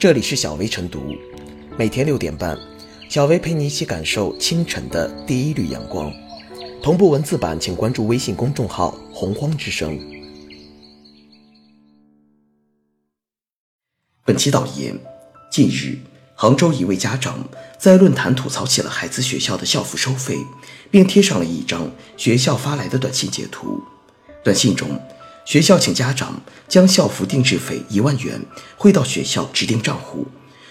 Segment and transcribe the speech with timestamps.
[0.00, 1.14] 这里是小薇晨读，
[1.76, 2.58] 每天六点半，
[3.10, 6.10] 小薇陪你一起感受清晨的第一缕阳光。
[6.82, 10.00] 同步文字版，请关注微信公众号“洪荒之声”。
[14.24, 14.98] 本期导言：
[15.52, 15.98] 近日，
[16.34, 17.46] 杭州一位家长
[17.78, 20.38] 在论坛吐槽起了孩子学校的校服收费，
[20.90, 23.78] 并贴上了一张学校发来的短信截图。
[24.42, 24.98] 短信中，
[25.50, 28.40] 学校请家长将校服定制费一万元
[28.76, 30.24] 汇到学校指定账户，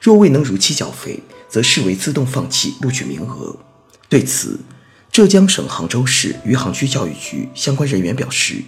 [0.00, 1.18] 若未能如期缴费，
[1.48, 3.56] 则视为自动放弃录取名额。
[4.08, 4.60] 对此，
[5.10, 8.62] 浙江省杭州市余杭区教育局相关人员表示，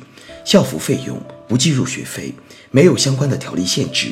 [0.44, 2.34] 校服费用不计入学费，
[2.72, 4.08] 没有相关的条例限制，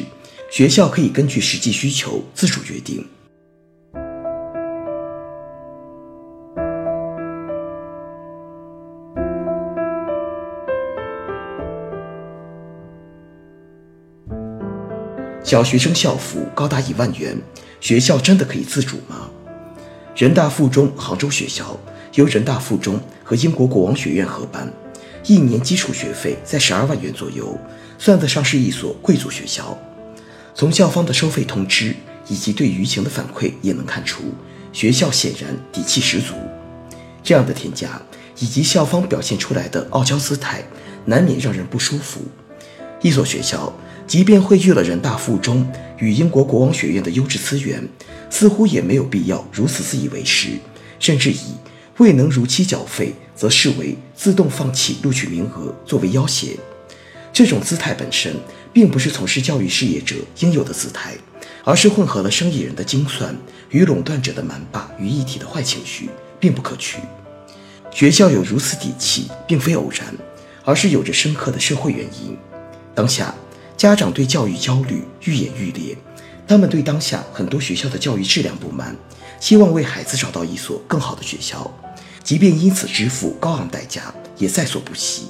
[0.49, 3.05] 学校可以根据实际需求自主决定。
[15.51, 17.37] 小学生校服高达一万元，
[17.81, 19.29] 学校真的可以自主吗？
[20.15, 21.77] 人大附中杭州学校
[22.15, 24.73] 由人大附中和英国国王学院合办，
[25.25, 27.59] 一年基础学费在十二万元左右，
[27.99, 29.77] 算得上是一所贵族学校。
[30.55, 31.97] 从校方的收费通知
[32.29, 34.23] 以及对舆情的反馈也能看出，
[34.73, 36.35] 学校显然底气十足。
[37.25, 38.01] 这样的天价
[38.39, 40.63] 以及校方表现出来的傲娇姿态，
[41.07, 42.21] 难免让人不舒服。
[43.03, 43.73] 一所学校。
[44.11, 45.65] 即便汇聚了人大附中
[45.99, 47.81] 与英国国王学院的优质资源，
[48.29, 50.49] 似乎也没有必要如此自以为是，
[50.99, 51.55] 甚至以
[51.99, 56.59] 未能如期缴费则视为自动放弃录取名额作为要挟。
[57.33, 58.35] 这种姿态本身
[58.73, 61.15] 并不是从事教育事业者应有的姿态，
[61.63, 63.33] 而是混合了生意人的精算
[63.69, 66.11] 与垄断者的蛮霸于一体的坏情绪，
[66.41, 66.99] 并不可取。
[67.93, 70.13] 学校有如此底气，并非偶然，
[70.65, 72.37] 而是有着深刻的社会原因。
[72.93, 73.33] 当下。
[73.81, 75.97] 家长对教育焦虑愈演愈烈，
[76.47, 78.95] 他们对当下很多学校的教育质量不满，
[79.41, 81.73] 希望为孩子找到一所更好的学校，
[82.23, 85.29] 即便因此支付高昂代价，也在所不惜。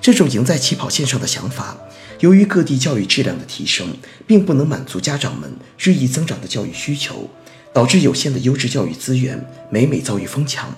[0.00, 1.78] 这种赢在起跑线上的想法，
[2.18, 7.30] 由于各地教育质量的提升，并不能满足家长们日益增长的教育需求，
[7.72, 10.68] 导致有限的优质教育资源每每遭遇疯抢。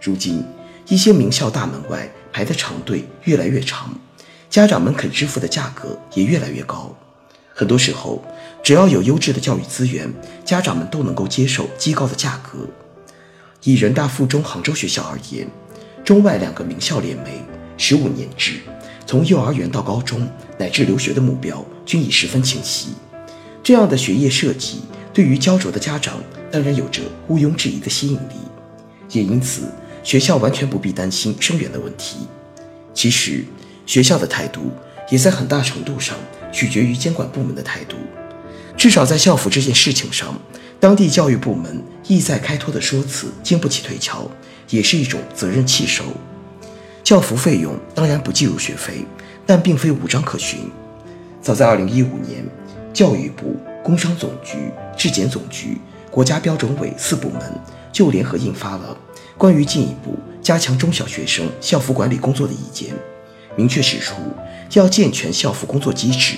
[0.00, 0.44] 如今，
[0.88, 3.96] 一些名校大门外排的长队越来越长。
[4.50, 6.92] 家长们肯支付的价格也越来越高，
[7.54, 8.20] 很多时候，
[8.64, 10.12] 只要有优质的教育资源，
[10.44, 12.68] 家长们都能够接受极高的价格。
[13.62, 15.46] 以人大附中杭州学校而言，
[16.04, 17.28] 中外两个名校联袂，
[17.76, 18.54] 十五年制，
[19.06, 20.28] 从幼儿园到高中
[20.58, 22.88] 乃至留学的目标均已十分清晰。
[23.62, 24.80] 这样的学业设计，
[25.14, 26.16] 对于焦灼的家长
[26.50, 28.34] 当然有着毋庸置疑的吸引力，
[29.12, 29.62] 也因此，
[30.02, 32.26] 学校完全不必担心生源的问题。
[32.92, 33.44] 其实。
[33.86, 34.70] 学校的态度
[35.10, 36.16] 也在很大程度上
[36.52, 37.96] 取决于监管部门的态度，
[38.76, 40.34] 至少在校服这件事情上，
[40.78, 44.30] 当地教育部门意在开脱的说辞经不起推敲，
[44.70, 46.04] 也是一种责任弃守。
[47.04, 49.04] 校服费用当然不计入学费，
[49.44, 50.70] 但并非无章可循。
[51.42, 52.46] 早在2015年，
[52.92, 54.56] 教育部、工商总局、
[54.96, 55.76] 质检总局、
[56.08, 57.40] 国家标准委四部门
[57.92, 58.96] 就联合印发了
[59.36, 62.94] 关于进一步加强中小学生校服管理工作的意见。
[63.56, 64.14] 明确指出，
[64.74, 66.36] 要健全校服工作机制，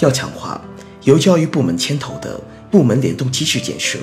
[0.00, 0.60] 要强化
[1.02, 2.40] 由教育部门牵头的
[2.70, 3.98] 部门联动机制建设，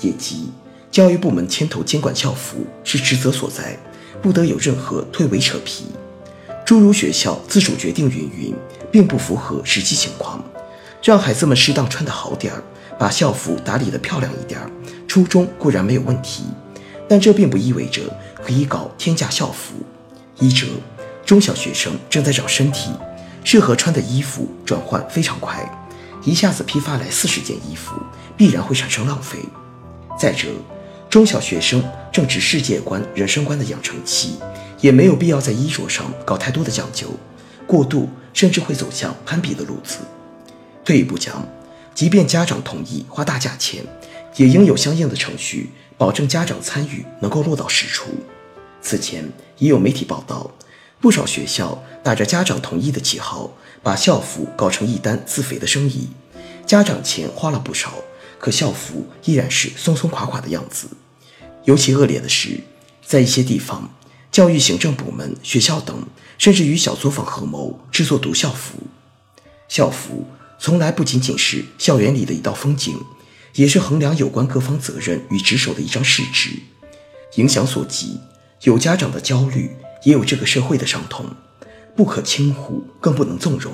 [0.00, 0.50] 以及
[0.90, 3.78] 教育部门牵头监管校服是职责所在，
[4.22, 5.86] 不得有任何推诿扯皮。
[6.64, 8.54] 诸如学校自主决定云云，
[8.90, 10.42] 并不符合实际情况。
[11.02, 12.62] 让孩子们适当穿得好点儿，
[12.98, 14.70] 把校服打理得漂亮一点儿，
[15.08, 16.44] 初衷固然没有问题，
[17.08, 18.02] 但这并不意味着
[18.44, 19.74] 可以搞天价校服。
[20.38, 20.66] 一者。
[21.30, 22.90] 中小学生正在长身体，
[23.44, 25.64] 适合穿的衣服转换非常快，
[26.24, 27.92] 一下子批发来四十件衣服，
[28.36, 29.38] 必然会产生浪费。
[30.18, 30.48] 再者，
[31.08, 34.40] 中小学生正值世界观、人生观的养成期，
[34.80, 37.06] 也没有必要在衣着上搞太多的讲究，
[37.64, 39.98] 过度甚至会走向攀比的路子。
[40.84, 41.46] 退一步讲，
[41.94, 43.84] 即便家长同意花大价钱，
[44.34, 48.06] 也应有相应的程序，保证家长参与能够落到实处。
[48.82, 49.24] 此前
[49.58, 50.50] 已有媒体报道。
[51.00, 53.52] 不少学校打着家长同意的旗号，
[53.82, 56.08] 把校服搞成一单自肥的生意，
[56.66, 57.94] 家长钱花了不少，
[58.38, 60.88] 可校服依然是松松垮垮的样子。
[61.64, 62.60] 尤其恶劣的是，
[63.04, 63.94] 在一些地方，
[64.30, 66.06] 教育行政部门、学校等
[66.36, 68.74] 甚至与小作坊合谋制作毒校服。
[69.68, 70.26] 校服
[70.58, 72.94] 从来不仅仅是校园里的一道风景，
[73.54, 76.50] 也是衡量有关各方责任与职守的一张试纸。
[77.36, 78.20] 影响所及，
[78.64, 79.74] 有家长的焦虑。
[80.02, 81.26] 也有这个社会的伤痛
[81.94, 83.72] 不可轻忽更不能纵容。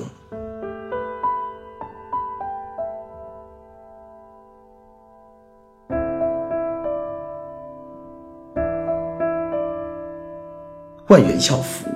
[11.08, 11.87] 万元校服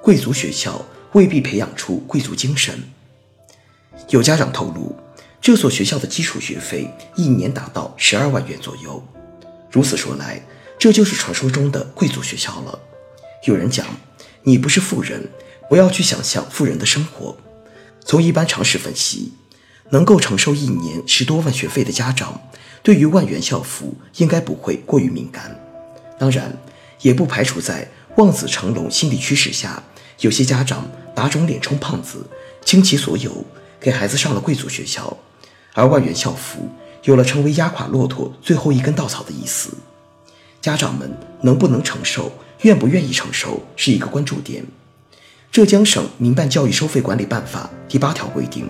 [0.00, 0.80] 贵族学校
[1.12, 2.82] 未必培养出贵族精神。
[4.08, 4.96] 有家长透露
[5.40, 9.02] 这所学校的基础学费一年达到十二万元左右。
[9.70, 10.40] 如此说来
[10.78, 12.93] 这就是传说中的贵族学校了。
[13.44, 13.86] 有人讲，
[14.44, 15.28] 你不是富人，
[15.68, 17.36] 不要去想象富人的生活。
[18.02, 19.34] 从一般常识分析，
[19.90, 22.40] 能够承受一年十多万学费的家长，
[22.82, 25.60] 对于万元校服应该不会过于敏感。
[26.18, 26.56] 当然，
[27.02, 27.86] 也不排除在
[28.16, 29.82] 望子成龙心理驱使下，
[30.20, 32.26] 有些家长打肿脸充胖子，
[32.64, 33.44] 倾其所有
[33.78, 35.14] 给孩子上了贵族学校，
[35.74, 36.66] 而万元校服
[37.02, 39.68] 有了成为压垮骆驼最后一根稻草的意思。
[40.62, 42.32] 家长们能不能承受？
[42.64, 44.64] 愿不愿意承受是一个关注点。
[45.52, 48.68] 浙江省民办教育收费管理办法第八条规定，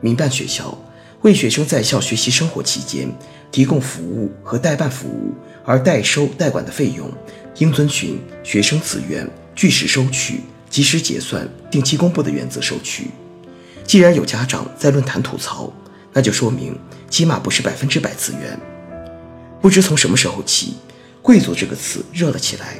[0.00, 0.76] 民办学校
[1.22, 3.08] 为学生在校学习生活期间
[3.52, 5.32] 提供服务和代办服务
[5.64, 7.08] 而代收代管的费用，
[7.58, 13.06] 应遵循学生自愿、据实收取、及时结算、定期公布的原则收取。
[13.84, 15.72] 既然有家长在论坛吐槽，
[16.12, 16.76] 那就说明
[17.08, 18.58] 起码不是百分之百自愿。
[19.60, 20.74] 不知从什么时候起
[21.22, 22.78] ，“贵族”这个词热了起来。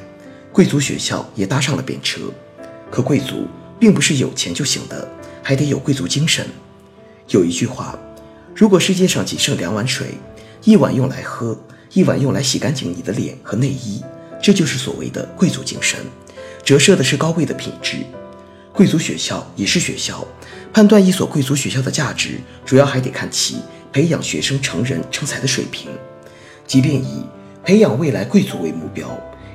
[0.52, 2.22] 贵族学校也搭上了便车，
[2.90, 3.46] 可贵族
[3.78, 5.08] 并不是有钱就行的，
[5.42, 6.44] 还得有贵族精神。
[7.28, 7.96] 有一句话，
[8.54, 10.08] 如果世界上仅剩两碗水，
[10.64, 11.56] 一碗用来喝，
[11.92, 14.02] 一碗用来洗干净你的脸和内衣，
[14.42, 16.00] 这就是所谓的贵族精神，
[16.64, 17.98] 折射的是高贵的品质。
[18.72, 20.26] 贵族学校也是学校，
[20.72, 23.58] 判断一所贵族学校的价值，主要还得看其
[23.92, 25.88] 培养学生成人成才的水平。
[26.66, 27.24] 即便以
[27.64, 29.08] 培养未来贵族为目标。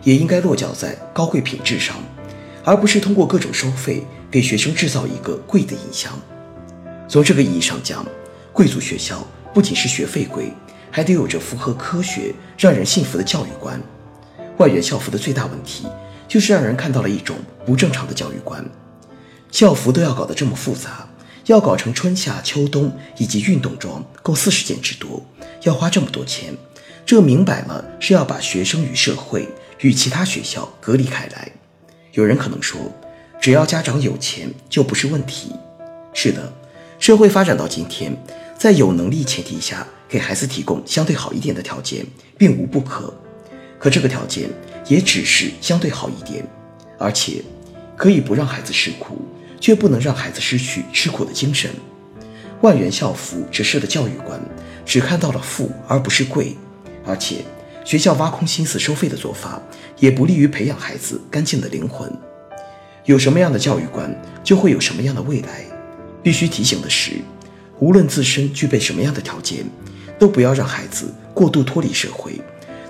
[0.06, 1.98] 也应该落脚在高贵品质上，
[2.64, 6.18] 而不是通过各种收费给学生制造一个贵的印象。
[7.10, 8.06] 从这个意义上讲，
[8.54, 10.54] 贵族学校不仅是学费贵，
[10.92, 13.82] 还得有着符合科学、让人信服的教育观。
[14.58, 15.86] 万元校服的最大问题
[16.28, 17.36] 就是让人看到了一种
[17.66, 18.64] 不正常的教育观。
[19.52, 21.10] 校服都要搞得这么复杂，
[21.48, 25.26] 要搞成春夏秋冬以及运动装，共四十件之多，
[25.64, 26.54] 要花这么多钱，
[27.06, 29.48] 这明摆了是要把学生与社会。
[29.86, 31.52] 与其他学校隔离开来。
[32.14, 32.92] 有人可能说，
[33.40, 35.52] 只要家长有钱就不是问题。
[36.12, 36.52] 是的，
[36.98, 38.12] 社会发展到今天，
[38.58, 42.04] 在有能力前提下，给孩子提供相对好一点的条件，
[42.36, 43.14] 并无不可。
[43.78, 44.50] 可这个条件
[44.88, 46.44] 也只是相对好一点，
[46.98, 47.44] 而且
[47.96, 49.22] 可以不让孩子吃苦，
[49.62, 51.70] 却不能让孩子失去吃苦的精神。
[52.62, 54.42] 万元校服折射的教育观，
[54.84, 56.58] 只看到了富而不是贵，
[57.06, 57.46] 而且。
[57.86, 59.62] 学校挖空心思收费的做法，
[60.00, 62.12] 也不利于培养孩子干净的灵魂。
[63.06, 65.64] 有什么样的教育观，就会有什么样的未来。
[66.24, 67.12] 必须提醒的是，
[67.78, 69.64] 无论自身具备什么样的条件，
[70.18, 72.42] 都不要让孩子过度脱离社会，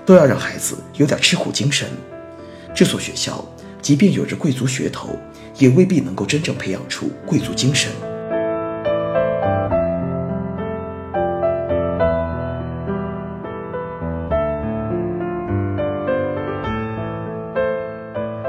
[0.06, 1.86] 都要让孩子有点吃苦精神。
[2.74, 3.46] 这所学校，
[3.82, 5.14] 即便有着贵族血统，
[5.58, 7.90] 也未必能够真正培养出贵族精神。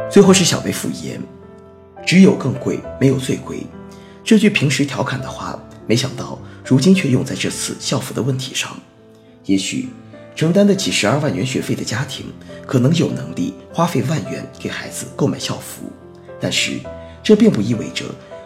[0.09, 1.21] 最后是小贝复言
[2.05, 3.65] ：“只有更贵，没有最贵。”
[4.23, 8.77] 这句平时调侃的话，没想到如今却用在这次校服的问题上。
[9.45, 9.89] 也许
[10.35, 12.25] 承担得起十二万元学费的家庭，
[12.65, 15.91] 可能有能力花费万元给孩子购买校服，
[16.39, 16.79] 但是
[17.21, 18.05] 这并不意味着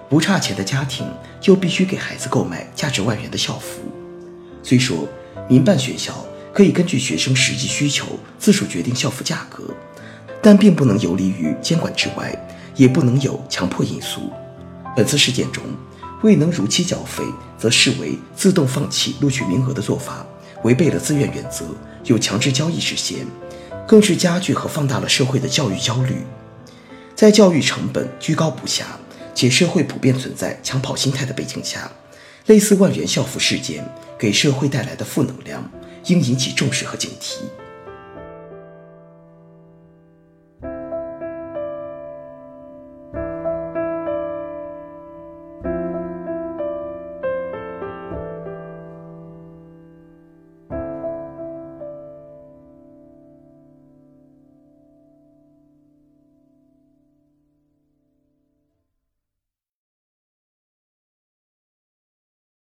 [0.10, 1.08] 不差钱的家庭
[1.40, 3.82] 就必须给孩子购买价值万元的校服。
[4.64, 5.08] 虽说
[5.48, 8.06] 民办学校可以根据学生实际需求
[8.38, 9.64] 自主决定校服价格。
[10.42, 12.36] 但并不能游离于监管之外，
[12.76, 14.32] 也不能有强迫因素。
[14.96, 15.64] 本次事件中，
[16.24, 17.24] 未能如期缴费，
[17.58, 20.26] 则视为自动放弃录取名额的做法，
[20.64, 21.66] 违背了自愿原则，
[22.06, 23.20] 有强制交易之嫌，
[23.88, 26.16] 更是加剧和放大了社会的教育焦虑。
[27.16, 28.86] 在教育成本居高不下，
[29.36, 31.92] 且社会普遍存在抢跑心态的背景下，
[32.48, 35.70] 类似万元校服事件给社会带来的负能量，
[36.08, 37.36] 应引起重视和警惕。